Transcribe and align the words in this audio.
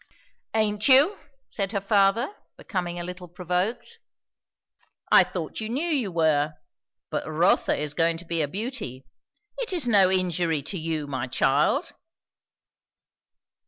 "Aint 0.55 0.87
you?" 0.87 1.19
said 1.47 1.73
her 1.73 1.79
father, 1.79 2.33
becoming 2.57 2.99
a 2.99 3.03
little 3.03 3.27
provoked. 3.27 3.99
"I 5.11 5.23
thought 5.23 5.59
you 5.61 5.69
knew 5.69 5.87
you 5.87 6.11
were. 6.11 6.55
But 7.11 7.27
Rotha 7.27 7.77
is 7.79 7.93
going 7.93 8.17
to 8.17 8.25
be 8.25 8.41
a 8.41 8.47
beauty. 8.47 9.05
It 9.59 9.71
is 9.71 9.87
no 9.87 10.09
injury 10.09 10.63
to 10.63 10.79
you, 10.79 11.05
my 11.05 11.27
child." 11.27 11.93